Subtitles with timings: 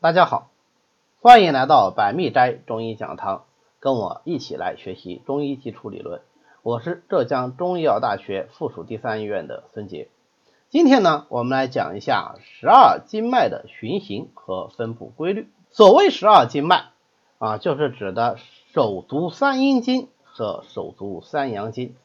[0.00, 0.50] 大家好，
[1.20, 3.46] 欢迎来到百密斋中医讲堂，
[3.80, 6.20] 跟我一起来学习中医基础理论。
[6.62, 10.08] 我是浙江中医药大学附属第三医院的孙杰。
[10.70, 15.50] 今天呢，我们来讲一下十二经脉的循行和分布规律。
[15.72, 16.84] 所谓十二经脉
[17.38, 18.38] 啊，就是指的
[18.72, 21.96] 手足三阴经和手足三阳经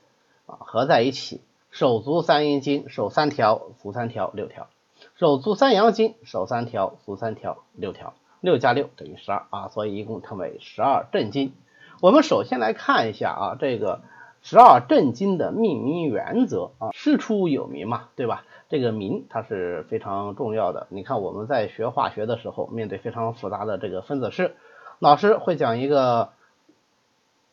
[0.48, 1.42] 啊合在一起。
[1.70, 4.68] 手足三阴经，手三条，足三条，六条。
[5.16, 11.54] 手足三阳经，手三条，足三条，六条，六加六等于十二啊，所以一共称为十二正经。
[12.02, 14.02] 我们首先来看一下啊，这个
[14.42, 18.44] 十二正经的命名原则啊，师出有名嘛，对吧？
[18.70, 20.88] 这个名它是非常重要的。
[20.90, 24.56] 你看我们在学化学的时候，面对非常复杂的这个分子式，
[24.98, 26.32] 老师会讲一个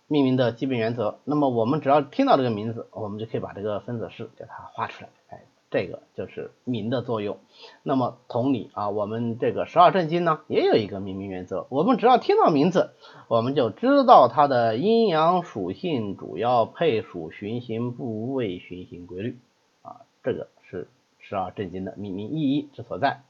[0.07, 5.43] 命名的基本原则，那么我们只要听到这个名字，我们就可以把这个分子式给它画出来，哎。
[5.71, 7.39] 这个就是名的作用。
[7.85, 11.67] 那么同理啊，我们这个十二正经呢，也有一个命名原则。
[11.69, 12.91] 我们只要听到名字，
[13.29, 19.39] 我们就知道它的阴阳属性、主要配属、循行部位、循行规律
[19.83, 20.03] 啊。
[20.25, 20.89] 这个是
[21.21, 23.23] 十二正经的命名意义之所在。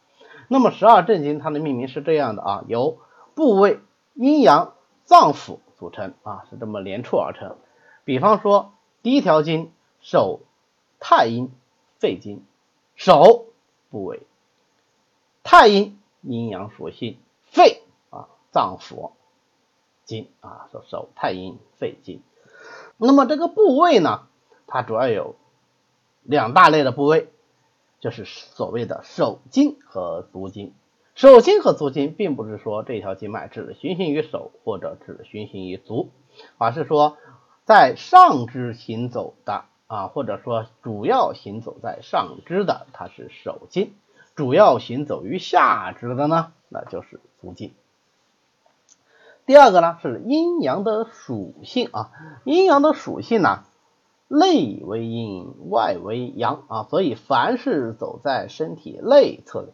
[0.49, 2.97] 那么十二正经它的命名是这样的啊，由
[3.35, 3.81] 部位、
[4.15, 4.73] 阴阳、
[5.05, 7.57] 脏腑组成啊，是这么连串而成。
[8.07, 10.41] 比方说第一条经手
[11.01, 11.51] 太阴。
[12.01, 12.43] 肺经，
[12.97, 13.47] 手
[13.91, 14.23] 部位，
[15.45, 19.11] 太阴阴阳属性，肺啊脏腑
[20.05, 22.23] 经啊，说手太阴肺经。
[22.97, 24.27] 那么这个部位呢，
[24.67, 25.37] 它主要有
[26.23, 27.29] 两大类的部位，
[28.01, 30.73] 就是所谓的手经和足经。
[31.15, 36.09] 手经和足经，并不是说这条经脉只循行于手或者只循行于足，
[36.57, 37.19] 而是说
[37.67, 39.67] 在上肢行走的。
[39.91, 43.89] 啊，或者说主要行走在上肢的，它是手经；
[44.37, 47.75] 主要行走于下肢的呢，那就是足筋。
[49.47, 52.13] 第二个呢是阴阳的属性啊，
[52.45, 53.65] 阴阳的属性呢，
[54.29, 59.73] 内为阴，外为阳啊，所以凡是走在身体内侧的，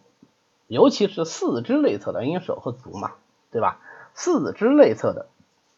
[0.66, 3.12] 尤其是四肢内侧的，因为手和足嘛，
[3.50, 3.82] 对吧？
[4.14, 5.26] 四肢内侧的，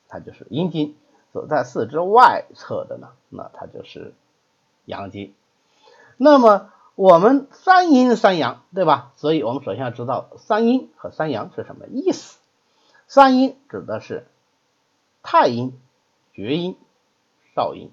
[0.07, 0.95] 它就是阴经；
[1.33, 4.15] 走在四肢外侧的呢，那它就是。
[4.89, 5.35] 阳经，
[6.17, 9.13] 那么我们三阴三阳，对吧？
[9.17, 12.39] 所以我们首先要知道三阴和三阳是什么意思。
[13.07, 14.27] 三阴指的是
[15.23, 15.79] 太阴、
[16.33, 16.77] 厥阴、
[17.55, 17.91] 少阴；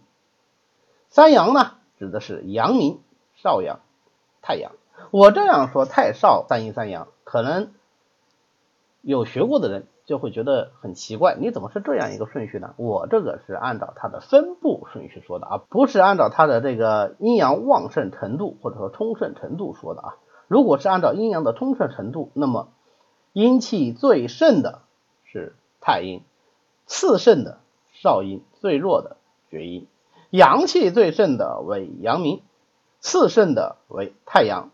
[1.10, 3.02] 三阳呢，指的是阳明、
[3.36, 3.82] 少阳、
[4.42, 4.72] 太阳。
[5.12, 7.74] 我这样说，太少三阴三阳，可能
[9.02, 9.88] 有学过的人。
[10.06, 12.76] 就会觉得很奇怪，你怎么是这样一个顺序呢？
[12.78, 20.16] 我这个是按照它的分布顺序说的啊，不是按照它的这个阴阳旺盛程度或者说充盛程度说的啊。
[20.48, 22.70] 如果是按照阴阳的充盛程度，那么
[23.34, 24.84] 阴气最盛的
[25.24, 26.22] 是太阴，
[26.86, 27.58] 次盛的
[27.92, 29.18] 少阴，最弱的
[29.50, 29.88] 厥阴；
[30.30, 32.44] 阳气最盛的为阳明，
[33.00, 34.70] 次盛的为太阳，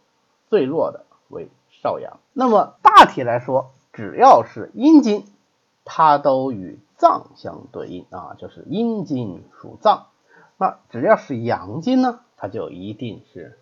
[0.50, 2.20] 最弱的为少阳。
[2.34, 3.72] 那么大体来说。
[3.94, 5.26] 只要是阴经，
[5.86, 10.08] 它都与脏相对应啊，就是阴经属脏。
[10.58, 13.58] 那只要是阳经呢，它就一定是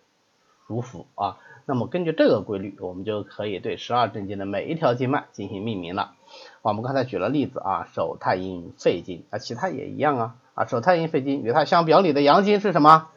[0.67, 1.37] 属腑啊。
[1.65, 6.15] 那么根据这个规律，我们就可以对十二正经的每一条经脉进行命名了。
[6.61, 13.09] 我们刚才举了例子啊，手太阴肺经啊，其他也一样啊啊，手太阴肺经与它相表里的阳经是什么？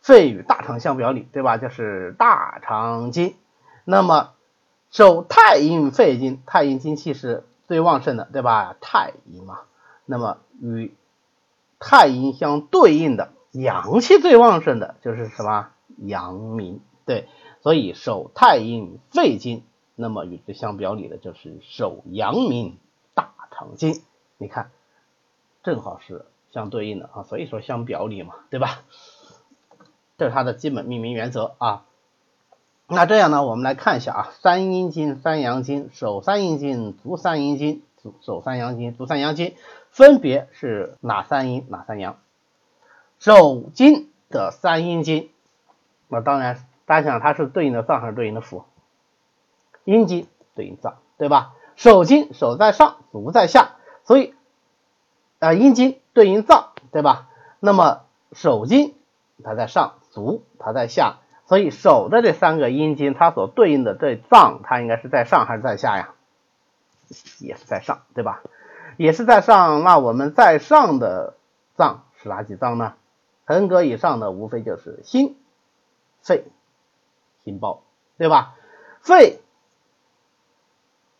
[0.00, 1.56] 肺与大肠相表里，对吧？
[1.56, 3.34] 就是大肠经。
[3.86, 4.32] 那么
[4.94, 8.76] 手太阴肺经，太阴精气是最旺盛的，对吧？
[8.80, 9.62] 太阴嘛，
[10.06, 10.94] 那么与
[11.80, 15.70] 太阴相对应的阳气最旺盛的就是什么？
[15.96, 17.28] 阳明，对，
[17.60, 19.64] 所以手太阴肺经，
[19.96, 22.78] 那么与之相表里的就是手阳明
[23.14, 24.00] 大肠经，
[24.38, 24.70] 你看，
[25.64, 28.84] 正好是相对应的啊，所以说相表里嘛，对吧？
[30.18, 31.84] 这是它的基本命名原则啊。
[32.86, 39.54] 那这样呢，我们来看一下啊，三阴经、三阳经、手三阴经、足三阴经、足手三阳经、足三阳经，
[39.90, 42.18] 分别是哪三阴哪三阳？
[43.18, 45.30] 手经的三阴经，
[46.08, 48.64] 那当然大家想它是对应的脏还是对应的腑？
[49.84, 51.54] 阴经对应脏，对吧？
[51.76, 54.34] 手经手在上，足在下，所以
[55.38, 57.30] 啊阴经对应脏，对吧？
[57.60, 58.02] 那么
[58.32, 58.94] 手经
[59.42, 61.20] 它在上，足它在下。
[61.46, 66.14] 所以手的这三个阴经，它所对应的这脏，它应该是在上还是在下呀？
[67.38, 68.42] 也是在上，对吧？
[68.96, 69.84] 也是在上。
[69.84, 71.34] 那我们在上的
[71.76, 72.94] 脏是哪几脏呢？
[73.44, 75.36] 横膈以上的无非就是心、
[76.22, 76.44] 肺、
[77.44, 77.82] 心包，
[78.16, 78.54] 对吧？
[79.02, 79.40] 肺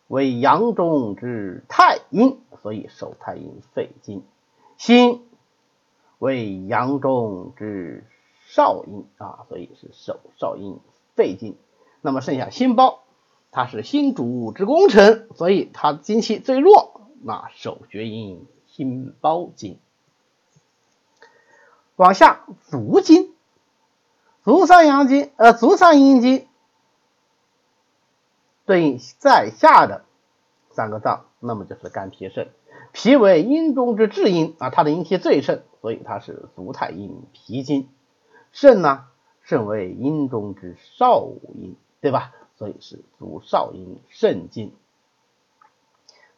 [0.07, 4.23] 为阳中之太阴，所以手太阴肺经。
[4.77, 5.29] 心
[6.17, 8.03] 为阳中之
[8.45, 10.79] 少阴啊，所以是手少阴
[11.15, 11.57] 肺经。
[12.01, 13.03] 那么剩下心包，
[13.51, 19.79] 它是心主之功臣，所以它精气最弱，那手厥阴心包经。
[21.95, 23.33] 往下足经，
[24.43, 26.47] 足三阳经，呃，足三阴经。
[28.65, 30.05] 对应在下的
[30.71, 32.51] 三个脏，那么就是肝脾肾。
[32.91, 37.89] 脾为阴中之至阴啊，它的阴气最盛，所以它是足太阴脾经。
[38.55, 39.07] 肾呢，
[39.41, 42.31] 肾为阴中之少阴，对吧？
[42.55, 44.71] 所以是足少阴肾经。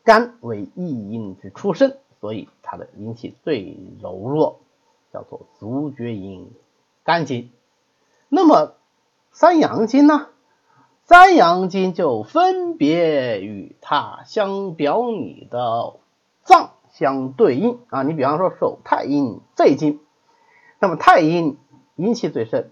[0.04, 4.62] 肝为一阴之出生，所以它的阴气最柔弱，
[5.14, 6.50] 叫做足厥阴
[7.04, 7.52] 肝经。
[8.30, 8.74] 那么
[9.32, 10.30] 三阳经呢？
[11.04, 15.98] 三阳经就分别与它相表里的
[16.42, 20.00] 脏相对应啊，你比方说手太阴肺经，
[20.80, 21.60] 那么太阴
[21.98, 22.70] 阴气最盛，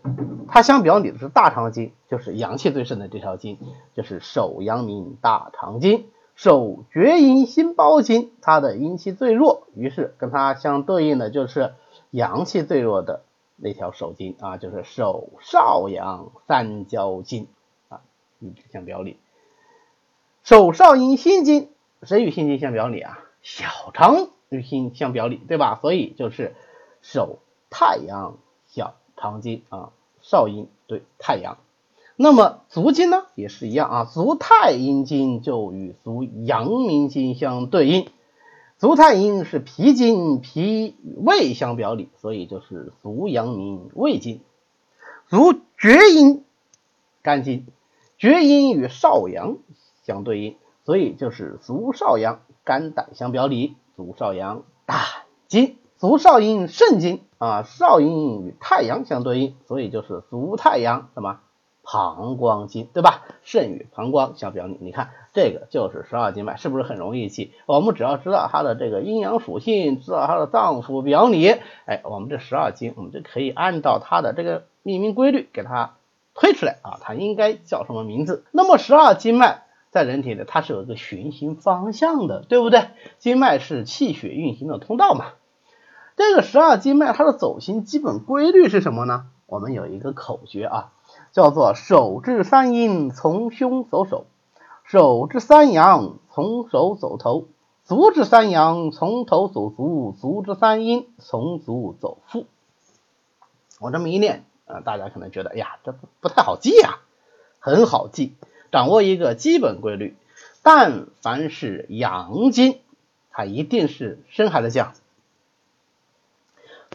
[0.48, 3.58] 它相表里的是大肠经，就是阳气最盛的这条经，
[3.94, 6.06] 就是手阳明大肠经。
[6.36, 11.74] 手厥阴心包经，它的阴气最弱，于是跟它相对应的就是
[12.12, 13.24] 阳气最弱的
[13.58, 17.48] 那条手经啊，就是手少阳三焦经。
[18.40, 19.18] 与之相表里，
[20.44, 21.70] 手少阴心经，
[22.04, 23.18] 谁与心经相表里啊？
[23.42, 25.80] 小肠与心相表里，对吧？
[25.82, 26.54] 所以就是
[27.02, 27.40] 手
[27.70, 28.38] 太阳
[28.68, 29.92] 小肠经啊，
[30.22, 31.58] 少阴对太阳。
[32.18, 38.08] 那么足经呢，也是一样啊，足太阴经就与足阳明经相对应，
[38.78, 44.42] 足太阴是脾经，脾胃相表里，所以就是足阳明胃经。
[45.28, 46.44] 足厥阴
[47.22, 47.66] 肝经。
[48.18, 49.58] 厥阴与少阳
[50.04, 54.98] 相对应，所以就是足少阳肝胆相表里，足少阳胆
[55.50, 61.40] 经，足少阴肾经啊，少阴与太阳相对应，所以就是足太阳什么
[61.84, 63.22] 膀胱经，对吧？
[63.44, 67.54] 肾与膀胱相表里，你看这个就是十二经脉，是不是很容易记？
[67.66, 71.56] 我们只要知道它的这个阴阳属性，知道它的脏腑表里，
[71.86, 75.94] 哎，我们这十二经我们就可以按照它的这个命名规律给它。
[76.38, 78.44] 推出来啊，它应该叫什么名字？
[78.52, 82.90] 那么十二经脉在人体里，它是有一个循行方向的，对不对？
[83.20, 85.28] 经脉是气血运行的通道嘛。
[86.16, 89.28] 这个十二经脉它的走行基本规律是什么呢？
[89.46, 90.92] 我们有一个口诀啊，
[91.32, 94.26] 叫做手至三阴从胸走手，
[94.84, 97.48] 手至三阳从手走头，
[97.84, 102.46] 足至三阳从头走足，足至三阴从足走腹。
[103.80, 104.46] 我这么一念。
[104.68, 106.98] 啊，大家可能觉得，哎呀，这不不太好记啊，
[107.60, 108.34] 很好记，
[108.72, 110.18] 掌握一个基本规律，
[110.64, 112.80] 但凡是阳经，
[113.30, 114.94] 它一定是升还是降？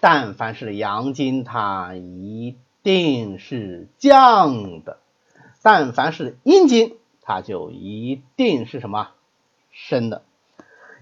[0.01, 4.97] 但凡是阳经，它一定是降的；
[5.63, 9.11] 但凡是阴经，它就一定是什么
[9.71, 10.23] 升的。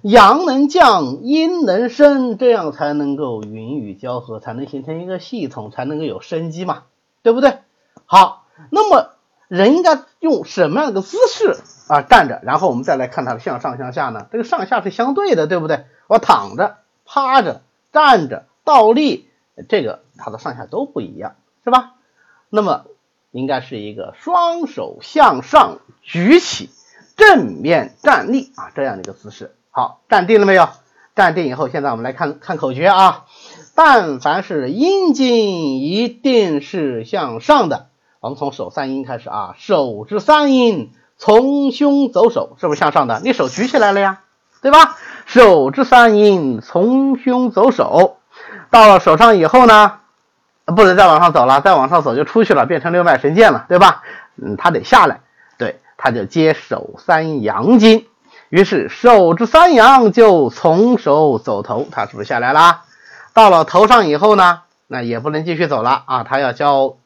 [0.02, 6.84] 阳能降，阴能升，这样才能够云雨交合，才能形成一个系统，才能够有生机嘛，
[7.22, 7.58] 对不对？
[8.06, 9.10] 好，那么
[9.48, 11.56] 人应该用什么样的姿势
[11.88, 12.40] 啊站着？
[12.44, 14.26] 然后我们再来看它的向上向下呢？
[14.30, 15.86] 这个上下是相对的，对不对？
[16.06, 17.62] 我躺着、趴着、
[17.93, 19.31] 站着、倒立，
[19.67, 21.94] 这个它的上下都不一样，是吧？
[22.51, 22.84] 那么
[23.31, 26.69] 应该是一个双手向上举起，
[27.17, 29.55] 正面站立啊这样的一个姿势。
[29.70, 30.69] 好，站定了没有？
[31.17, 33.25] 站定以后，现在我们来看看口诀啊。
[33.75, 37.87] 但凡是阴经，一定是向上的。
[38.20, 43.22] 我们从手三阴开始啊，手至三阴，从胸走手，是不是向上的？
[43.25, 44.25] 你手举起来了呀，
[44.60, 44.98] 对吧？
[45.25, 48.18] 手至三阴，从胸走手，
[48.70, 50.01] 到了手上以后呢，
[50.65, 54.03] 不能再往上走了，再往上走就出去了，变成六脉神剑了，对吧？
[54.37, 55.20] 嗯，他得下来，
[55.56, 58.06] 对，他就接手三阳经。
[58.51, 62.84] 于是手至三阳就从手走头，他是不是下来啦？
[63.34, 66.96] 到了头上以后呢，那也不能继续走了啊，他要教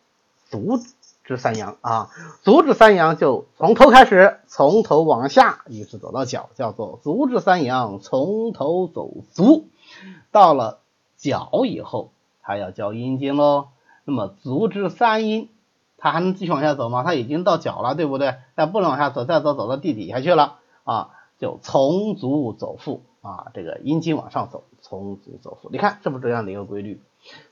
[0.49, 0.79] 足
[1.25, 2.11] 至三阳啊，
[2.43, 9.69] 足至三阳就从头开始，从头往下一直走到脚，叫做足至三阳，从头走足。
[10.31, 10.79] 到了
[11.23, 12.11] 脚以后，
[12.43, 13.69] 他要交阴经喽。
[14.05, 15.49] 那么足之三阴，
[15.97, 17.05] 他还能继续往下走吗？
[17.05, 18.35] 他已经到脚了，对不对？
[18.57, 21.11] 但不能往下走，再走走到地底下去了啊。
[21.39, 27.01] 就从足走腹啊，这个阴经往上走，从足走腹，你看是不是这样的一个规律？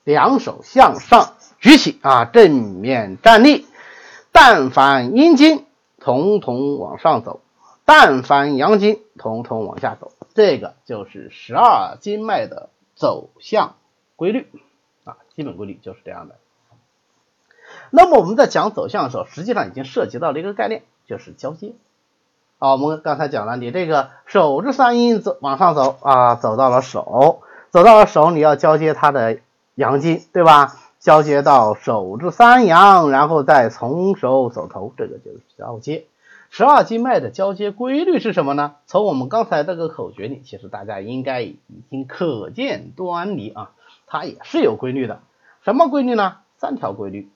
[0.02, 3.66] 两手向上举起啊，正面站立。
[4.32, 5.64] 但凡阴经，
[6.00, 7.40] 统统往上走；
[7.84, 10.10] 但凡阳经，统统往下走。
[10.34, 12.68] 这个就是十二经脉的
[13.00, 13.76] 走向
[14.14, 14.46] 规律
[15.04, 16.36] 啊，基本规律就是这样的。
[17.88, 21.72] 那么我们在讲走向的时候，实际上已经涉及到了一个概念，就是交接。
[22.58, 27.40] 啊，我们刚才讲了，你这个手至三阴走往上走啊，走到了手，
[27.70, 29.38] 走到了手，你要交接它的
[29.76, 30.76] 阳经，对吧？
[30.98, 36.04] 交接到手至三阳，然后再从手走头，这个就是交接。
[36.52, 38.74] 十二经脉的交接规律是什么呢？
[38.86, 41.58] 从我们刚才这个口诀里，其实大家应该已
[41.90, 43.70] 经可见端倪啊，
[44.08, 45.20] 它也是有规律的。
[45.62, 46.38] 什么规律呢？
[46.56, 47.30] 三条规律。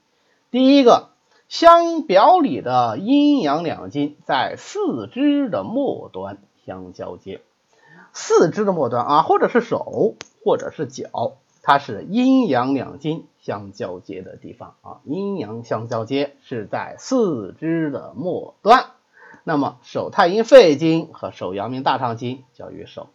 [0.51, 1.11] 第一个，
[1.49, 7.41] 相表里的阴阳两经在四肢的末端相交接。
[8.13, 15.01] 四肢的末端啊，或者是手，或者是脚，它是阴阳两经相交接的地方啊。
[15.05, 18.87] 阴阳相交接是在四肢的末端。
[19.45, 23.09] 那么，手太阴肺经和手阳明大肠经交于手，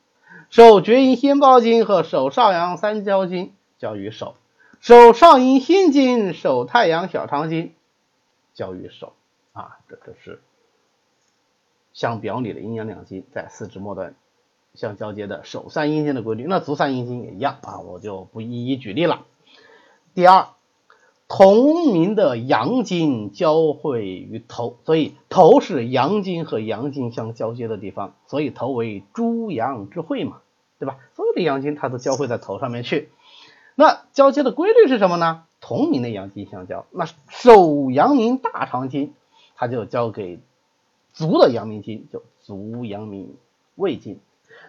[0.52, 4.36] 手厥阴心包经和手少阳三焦经交于手。
[4.80, 7.74] 手少阴心经、手太阳小肠经
[8.54, 9.14] 交于手
[9.54, 10.40] 啊，这就是
[11.94, 14.14] 相表里的阴阳两经在四肢末端
[14.76, 16.46] 相交接的手三阴经的规律。
[16.48, 19.26] 那足三阴经也一样啊，我就不一一举例了。
[20.14, 20.48] 第二，
[21.30, 30.42] 同名的阳经交汇于头，所以头是阳经和阳经相交接的地方，所以头为诸阳之会嘛，
[30.80, 30.98] 对吧？
[31.16, 33.10] 所有的阳经它都交汇在头上面去。
[33.76, 35.44] 那交接的规律是什么呢？
[35.62, 39.14] 同名的阳经相交，那手阳明大肠经，
[39.56, 40.40] 它就交给
[41.14, 43.36] 足的阳明经，就足阳明
[43.76, 44.16] 胃经；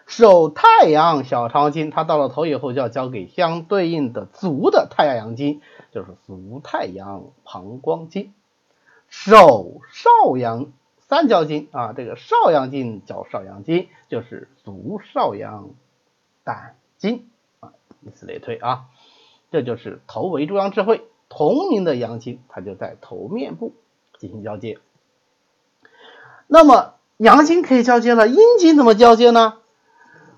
[0.06, 5.62] 手太阳小肠经，它到了头以后就要交给相对应的足的太阳经，
[5.92, 8.30] 就是足太阳膀胱经；
[9.08, 15.70] 手少阳三焦经啊，这个少阳经叫少阳经，就是足少阳
[16.44, 17.28] 胆经
[17.60, 18.86] 啊，以此类推啊。
[19.50, 23.72] 这就是头为中央智慧，同名的阳经，它就在头面部
[24.18, 24.78] 进行交接。
[26.46, 29.58] 那么阳经可以交接了，阴经怎么交接呢？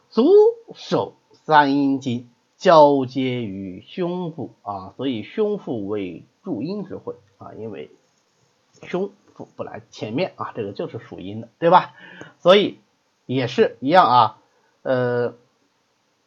[0.09, 0.27] 足
[0.75, 2.31] 手三阴经
[2.63, 7.91] 交接于胸部啊，所以胸腹为助阴之会啊，因为
[8.85, 11.93] 胸腹不来前面啊，这个就是属阴的，对吧？
[12.39, 12.79] 所以
[13.27, 14.39] 也是一样啊，
[14.83, 15.35] 呃。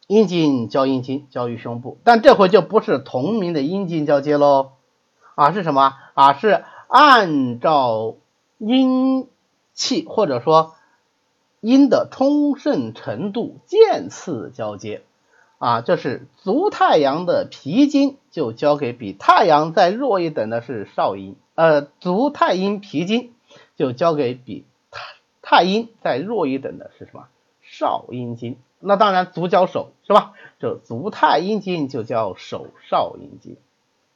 [0.08, 4.70] 阴经交阴经交于胸部，但这回就不是同名的阴经交接喽，
[5.34, 6.32] 啊是什么啊？
[6.34, 8.14] 是按照
[8.58, 9.26] 阴
[9.74, 10.76] 气或者说
[11.60, 15.02] 阴的充盛程度渐次交接
[15.58, 23.32] 啊，就是足太阳的脾经就交给比太阳再弱一等的是少阴，呃，足太阴脾经
[23.76, 25.00] 就交给比太
[25.40, 27.28] 太阴再弱一等的是什么
[27.62, 28.58] 少阴经。
[28.78, 30.32] 那当然，足交手是吧？
[30.60, 33.56] 就足太阴经就叫手少阴经，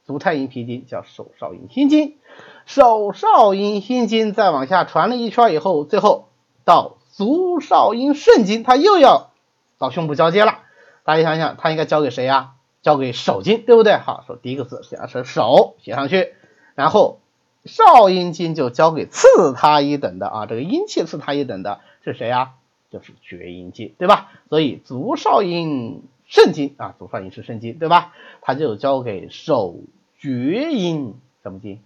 [0.04, 2.18] 足太阴脾经叫手少阴心经，
[2.66, 6.28] 手少阴心经再往下传了一圈以后，最后
[6.66, 9.30] 到足少阴肾经，它又要
[9.78, 10.58] 到胸部交接了。
[11.04, 12.52] 大家想想，它应该交给谁呀？
[12.82, 13.96] 交给手经，对不对？
[13.96, 16.32] 好，说第一个字写的是手，写上去，
[16.74, 17.20] 然后
[17.64, 22.52] 少阴经就交给次它一等的啊，这个阴气次它一等的是谁呀？
[22.90, 24.32] 就是厥阴经，对吧？
[24.48, 28.14] 所以足少阴肾经啊，足少阴是肾经，对吧？
[28.40, 29.76] 它就交给手
[30.18, 31.80] 厥阴什么经？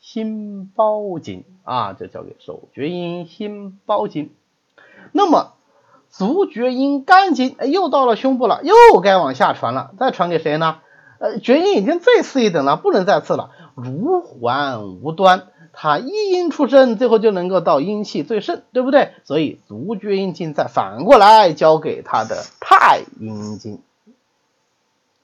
[0.00, 4.30] 心包经啊，就交给手厥阴心包经。
[5.12, 5.52] 那么
[6.10, 10.78] 足厥阴肝经，哎，又到了胸部了，又该往下传了，再传给谁呢？
[11.18, 15.48] 呃，厥阴已经最次一等了，不能再次了，如环无端。
[15.72, 19.12] 它一阴出生，最后就能够到阴气最盛，对不对？
[19.22, 23.80] 所以足厥阴经再反过来交给他的太阴经，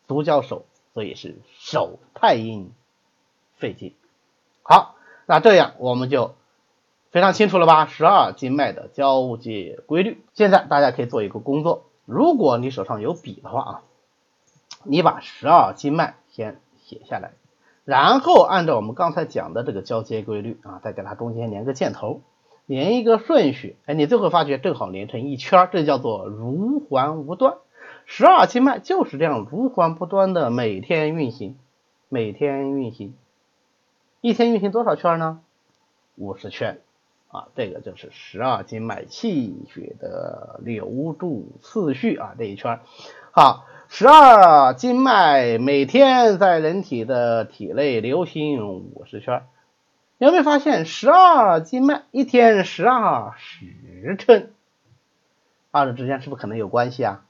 [0.06, 0.64] 足交手，
[0.94, 2.70] 所以是手太阴
[3.56, 3.92] 肺经。
[4.62, 4.94] 好，
[5.26, 6.36] 那这样我们就
[7.16, 7.86] 非常清楚了吧？
[7.86, 10.22] 十二经脉的交接规律。
[10.34, 13.82] 现在大家可以做一个工作，如果你手上有笔的话啊，
[14.82, 17.30] 你把十二经脉先写下来。
[17.86, 22.20] 然后按照我们刚才讲的这个交接规律啊，再给它中间连个箭头，
[22.66, 27.54] 连一个顺序，哎，你最后发觉正好连成一圈，这叫做如环无端。
[28.04, 31.56] 十二经脉就是这样如环不断的每天运行，
[32.10, 33.14] 每天运行，
[34.20, 35.40] 一天运行多少圈呢？
[36.16, 36.82] 五十圈
[37.28, 42.80] 啊，这个就是十二经脉气血的流注次序啊，这一圈
[43.30, 43.66] 好。
[43.88, 49.46] 十二经脉每天在人体的体内流行五十圈，
[50.18, 54.52] 有没有发现十二经脉一天十二时辰，
[55.70, 57.24] 二者之间是不是可能有关系啊？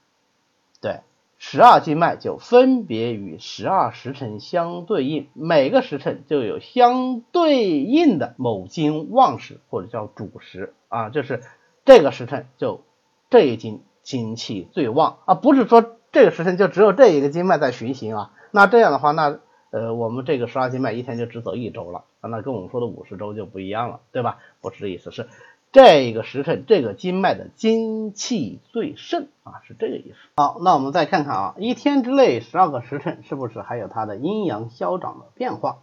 [0.81, 1.01] 对，
[1.39, 11.43] 十二经脉就分别与十二时辰相对应，每个时辰就有相对应的某经旺时或者叫主时啊，就是
[11.85, 12.83] 这个时辰就
[13.31, 19.39] 这一经精气最旺啊，不是说这个时辰就只有这一个经脉在循行啊，那这样的话那。
[19.71, 24.39] 呃，我们这个十二经脉一天就只走一周了，啊那跟我们说的五十周就不一样了，对吧？
[24.63, 25.29] 不是这意思，是
[25.73, 30.17] 这个时辰这个经脉的精气最盛啊，是这个意思。
[30.37, 35.79] 好，那我们再看看啊，一天之内十二个时辰是不是还有它的阴阳消长的变化？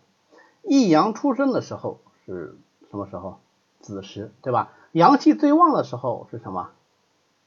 [0.63, 2.57] 一阳出生的时候是
[2.89, 3.39] 什么时候？
[3.81, 4.71] 子时，对吧？
[4.93, 6.69] 阳气最旺的时候是什么？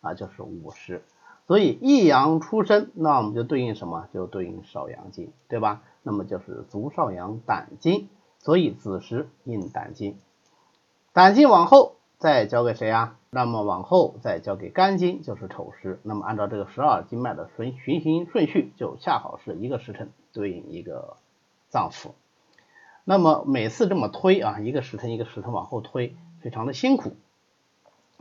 [0.02, 1.02] 啊，就是午时。
[1.46, 4.06] 所以一阳出生，那我们就对应什么？
[4.12, 5.80] 就对应少阳经，对吧？
[6.02, 10.18] 那么就是足少阳胆经，所以子时应胆经。
[11.14, 13.18] 胆经往后再交给谁啊？
[13.30, 16.00] 那么往后再交给肝经，就是丑时。
[16.02, 21.16] 那么按照这个十二经脉的循循行顺序，就恰好是一个时辰对应一个
[21.68, 22.12] 脏腑。
[23.04, 27.12] 那么每次这么推啊，一个时辰一个时辰往后推，非常的辛苦，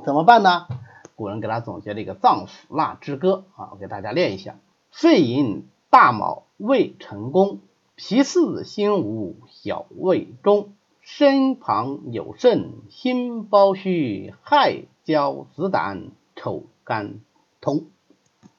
[0.03, 0.67] 怎么办呢？
[1.15, 4.57] 古人给他总结了一个脏腑纳之歌啊，我给大家练一下：
[4.91, 7.59] 肺营大卯未成功，
[7.95, 10.74] 脾四心五小胃中，
[11.05, 17.19] 身旁有肾心包虚，亥交子胆丑肝
[17.61, 17.85] 通。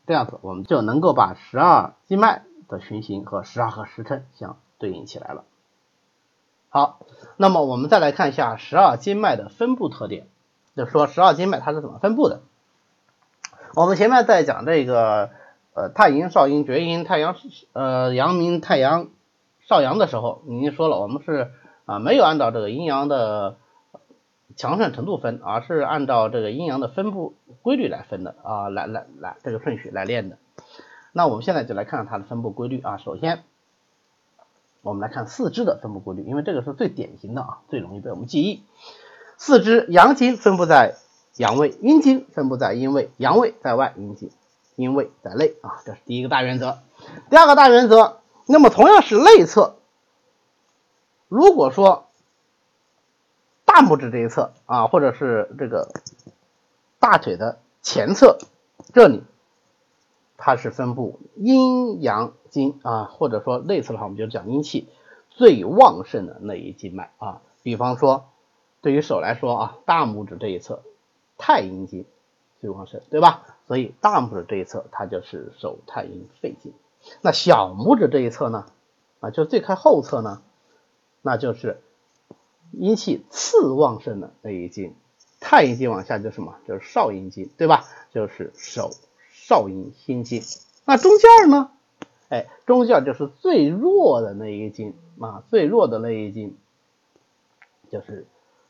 [0.07, 5.43] 这样子我们就能够把十二经脉的循行和十二个时辰相对应起来了。
[6.69, 7.01] 好，
[7.37, 10.29] 那么我们再来看一下十二经脉的分布特点。
[10.77, 12.43] 就说十二经脉它是怎么分布的？
[13.75, 15.31] 我们前面在讲这个
[15.75, 17.35] 呃太阴、少阴、厥阴、太阳
[17.73, 19.09] 呃阳明、太阳、
[19.67, 21.51] 少阳的时候，已经说了，我们是
[21.87, 23.57] 啊没有按照这个阴阳的
[24.57, 30.39] 强盛程度分，而是按照这个阴阳的分布规律来分的啊，来来来这个顺序来练的。
[31.13, 32.99] 那我们现在就来看看它的分布规律啊。
[32.99, 33.45] 首先，
[34.83, 38.63] 我们来看四肢的分布规律，因为这个是最典型的啊，最容易被我们记忆。
[39.39, 40.95] 四肢阳经分布在
[41.37, 44.31] 阳位，阴经分布在阴位，阳位在外，阴经
[44.75, 46.79] 阴位在内啊，这是第一个大原则。
[47.31, 49.76] 第二个大原则，那么同样是内侧，
[51.29, 52.07] 如果说
[53.65, 55.89] 大拇指这一侧啊，或者是这个
[56.99, 58.39] 大腿的前侧
[58.93, 59.23] 这里，
[60.37, 64.89] 它是分布阴阳经啊，或者说内侧的话，我们就讲阴气
[65.31, 68.27] 最旺盛的那一经脉啊，比方说。
[68.83, 70.83] 对于手来说啊，大拇指这一侧
[71.39, 72.05] 太阴经
[72.61, 73.43] 最旺盛，对吧？
[73.67, 76.73] 所以大拇指这一侧它就是手太阴肺经。
[77.21, 78.67] 那小拇指这一侧呢？
[79.19, 80.41] 啊，就最开后侧呢，
[81.27, 81.81] 那就是
[82.71, 84.95] 阴气次旺盛的那一经。
[85.41, 86.57] 太阴经往下就什么？
[86.69, 87.85] 就是少阴经，对吧？
[88.13, 88.93] 就是手
[89.33, 90.41] 少阴心经。
[90.85, 91.73] 那中间呢？
[92.29, 96.57] 哎，中间就是最弱的那一经啊，最弱的那一经
[97.91, 98.27] 就是。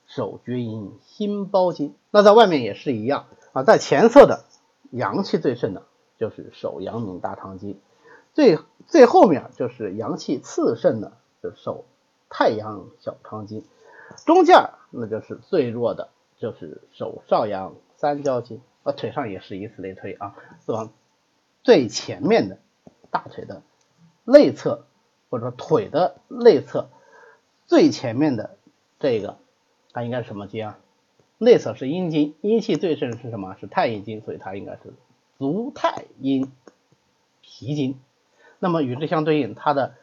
[0.08, 4.44] 手厥阴心包经，那在外面也是一样啊，在前侧的
[4.92, 5.82] 阳气最盛的
[6.16, 7.80] 就是手阳明大肠经，
[8.32, 11.86] 最最后面就是阳气次盛的，就手
[12.28, 13.64] 太阳小肠经，
[14.24, 16.08] 中间那就是最弱的，
[16.38, 20.34] 就是手少阳三焦经，啊腿上也是以此类推啊，
[20.64, 20.92] 是往
[21.62, 22.58] 最前面的
[23.10, 23.62] 大腿的
[24.24, 24.86] 内侧
[25.30, 26.88] 或者说腿的内侧
[27.66, 28.56] 最前面的
[28.98, 29.38] 这个。
[29.92, 30.78] 它应该是什么经啊？
[31.38, 33.56] 内侧是阴经，阴气最盛是什么？
[33.58, 34.92] 是太阴经，所以它应该是
[35.38, 36.52] 足太阴
[37.40, 37.98] 脾经。
[38.58, 39.94] 那么与之相对应，它的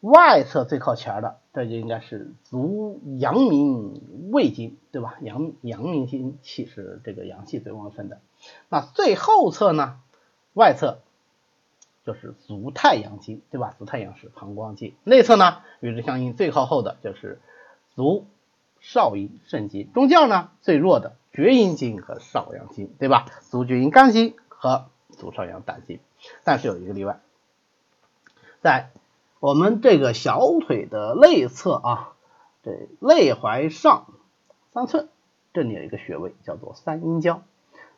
[0.00, 5.16] 外侧最靠前的，这就应该是足阳明胃经，对吧？
[5.20, 8.20] 阳阳明经气是这个阳气最旺盛的。
[8.68, 10.00] 那最后侧呢？
[10.54, 11.00] 外侧
[12.04, 13.74] 就是足太阳经，对吧？
[13.78, 14.94] 足太阳是膀胱经。
[15.04, 15.62] 内侧呢？
[15.80, 17.40] 与之相应，最靠后的就是
[17.94, 18.26] 足。
[18.80, 23.26] 少阴肾经中间呢最弱的厥阴经和少阳经，对吧？
[23.50, 25.98] 足厥阴肝经和足少阳胆经，
[26.44, 27.18] 但是有一个例外，
[28.62, 28.90] 在
[29.40, 32.12] 我们这个小腿的内侧啊，
[32.64, 34.06] 这内踝上
[34.72, 35.08] 三寸，
[35.52, 37.42] 这里有一个穴位叫做三阴交，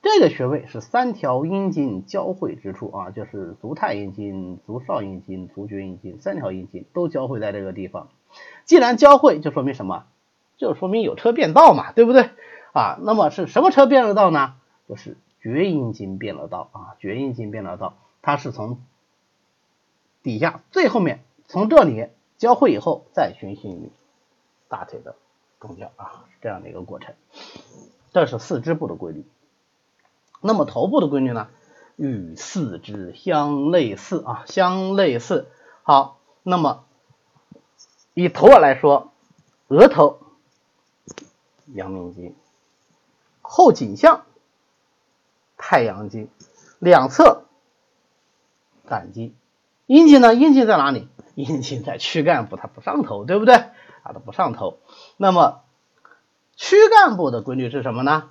[0.02, 8.08] 这个穴位是三条阴经交汇之处啊，就是足太阴经、足少阴经、足厥阴经三条阴经都交汇在这个地方。
[8.66, 10.04] 既然交汇，就说明什么？
[10.58, 12.28] 就说明有车变道嘛，对不对
[12.74, 12.98] 啊？
[13.00, 14.56] 那么是什么车变了道呢？
[14.86, 18.78] 就是厥阴经变了道啊，厥阴经变了道，它是从
[20.22, 22.06] 底下最后面从这里
[22.38, 23.90] 交汇以后再循行于
[24.68, 25.16] 大腿的
[25.58, 27.16] 中间啊，这样的一个过程。
[28.12, 29.26] 这是四肢部的规律。
[30.40, 31.48] 那么头部的规律呢？
[31.96, 35.48] 与四肢相类似啊，相类似。
[35.82, 36.84] 好，那么
[38.14, 39.10] 以头来说，
[39.66, 40.20] 额头
[41.66, 42.36] 阳明经，
[43.42, 44.24] 后颈项
[45.56, 46.30] 太阳经，
[46.78, 47.42] 两侧
[48.86, 49.34] 胆经。
[49.86, 50.32] 阴经呢？
[50.32, 51.08] 阴经在哪里？
[51.34, 53.54] 阴经在躯干部，它不上头，对不对？
[53.54, 54.78] 啊，它不上头。
[55.16, 55.62] 那么
[56.56, 58.30] 躯干部的规律是什么呢？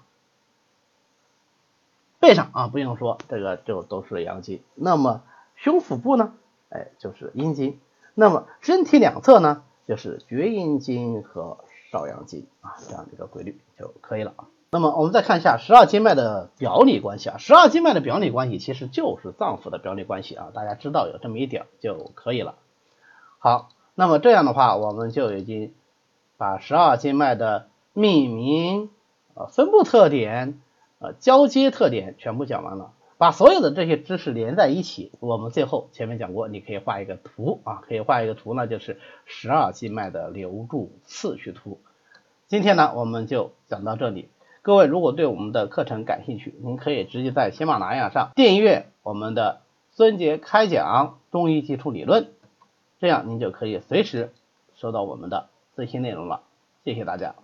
[2.20, 4.62] 背上啊，不用说，这个就都是阳经。
[4.76, 5.24] 那么
[5.56, 6.34] 胸腹部呢？
[6.70, 7.80] 哎，就是阴经。
[8.14, 11.60] 那么身体两侧呢，就是厥阴经和
[11.92, 14.46] 少阳经啊，这样的一个规律就可以了啊。
[14.72, 22.56] 那么我们再看一下十二经脉的表里关系啊，十二经脉的表里关系其实就是脏腑的表里关系啊，大家知道有这么一点就可以了。
[23.42, 25.74] 好，那么这样的话，我们就已经
[26.38, 28.90] 把十二经脉的命名、
[29.34, 30.60] 呃分布特点、
[31.00, 32.92] 呃交接特点全部讲完了。
[33.18, 41.80] 把所有的这些知识连在一起，我们最后前面讲过，你可以画一个图啊，可以画一个图呢，就是十二经脉的流注次序图。
[42.48, 44.30] 今天呢，我们就讲到这里。
[44.62, 52.28] 各位如果对我们的课程感兴趣，您可以直接在喜马拉雅上订阅我们的孙杰开讲中医基础理论，
[53.00, 54.32] 这样您就可以随时
[54.76, 56.44] 收到我们的最新内容了。
[56.84, 57.36] 谢谢大家。